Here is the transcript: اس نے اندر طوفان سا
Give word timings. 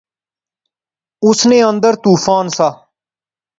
اس 1.27 1.39
نے 1.49 1.57
اندر 1.69 1.93
طوفان 2.03 2.45
سا 2.55 2.69